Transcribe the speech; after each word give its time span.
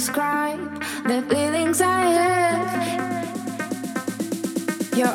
describe 0.00 0.82
the 1.04 1.20
feelings 1.28 1.82
I 1.82 2.00
have. 2.16 2.70
Your 4.96 5.12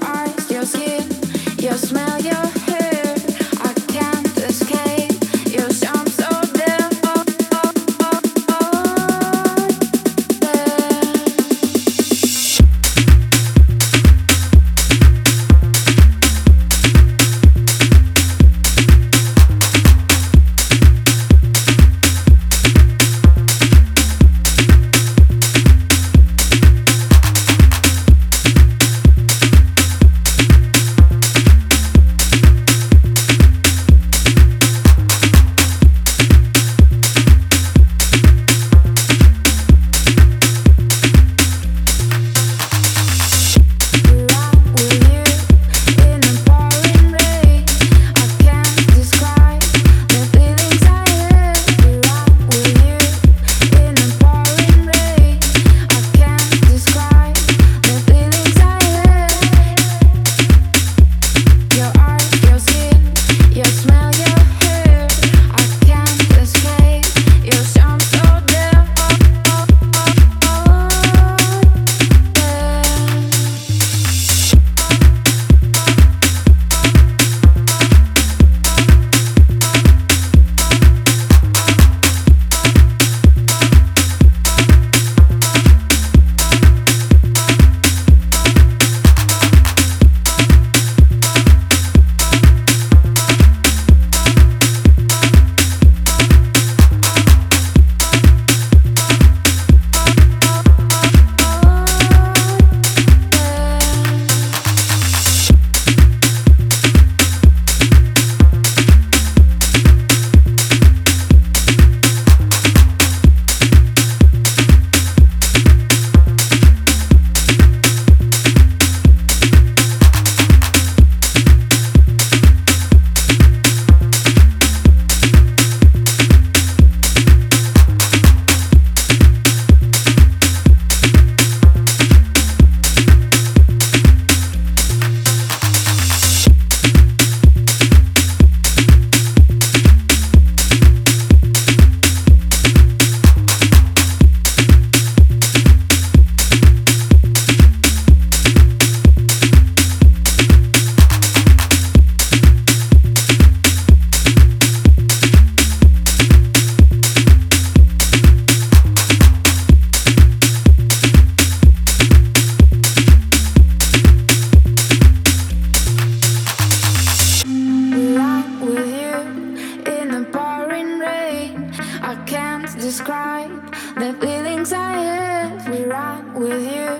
describe 172.85 173.73
the 173.95 174.13
feelings 174.21 174.71
I 174.71 174.93
have. 175.11 175.69
We 175.71 175.85
run 175.85 176.35
with 176.35 176.61
you 176.75 176.91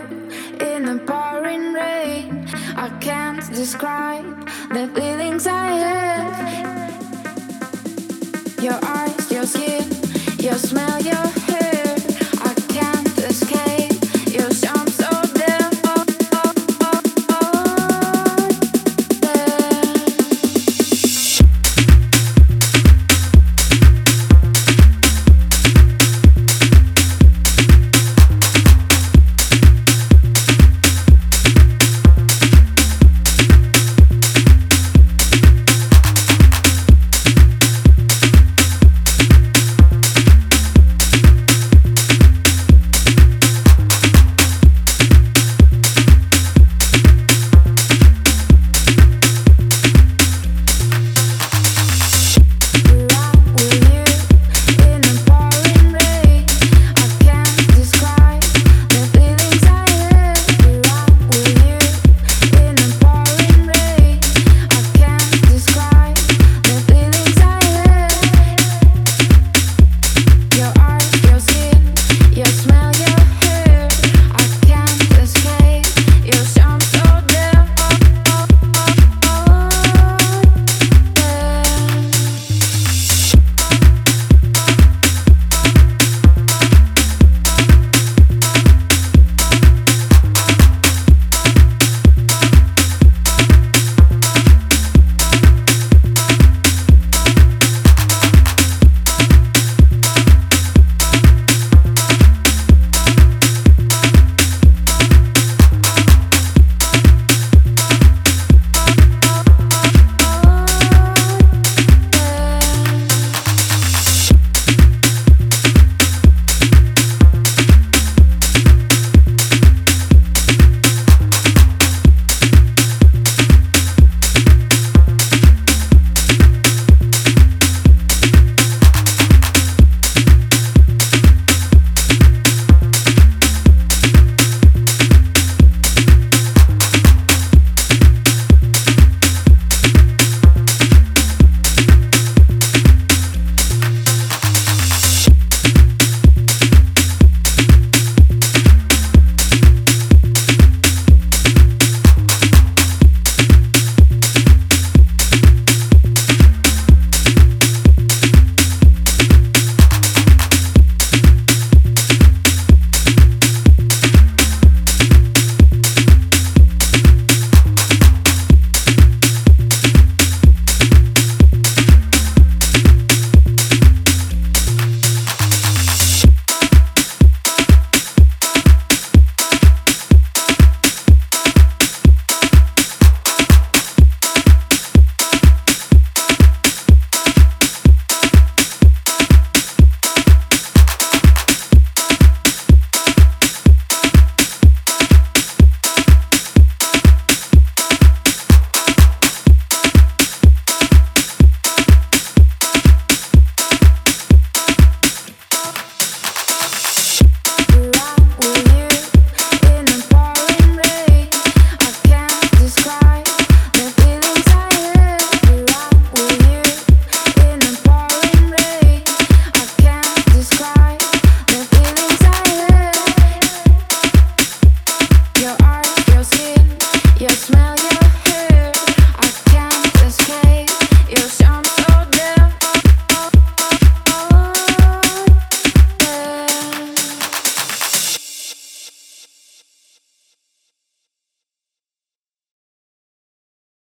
in 0.65 0.83
the 0.83 0.97
pouring 1.05 1.73
rain. 1.73 2.47
I 2.75 2.89
can't 2.99 3.45
describe 3.53 4.25
the 4.69 4.87
feelings 4.95 5.45
I 5.45 5.67
have. 5.85 6.93
Your 8.63 8.79
eyes, 8.81 9.31
your 9.31 9.45
skin, 9.45 9.85
your 10.39 10.55
smell, 10.55 10.99
your 11.03 11.34